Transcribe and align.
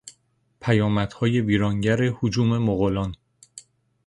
پیامدهای 0.61 1.41
ویرانگر 1.41 2.01
هجوم 2.23 2.57
مغولان 2.57 3.15